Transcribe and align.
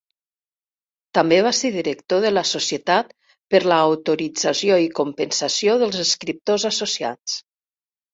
També 1.17 1.35
va 1.47 1.49
ser 1.57 1.69
director 1.73 2.23
de 2.23 2.31
la 2.31 2.43
Societat 2.51 3.13
per 3.55 3.61
l'autorització 3.71 4.79
i 4.85 4.89
compensació 5.01 5.77
dels 5.83 6.01
escriptors 6.05 6.67
associats. 6.71 7.37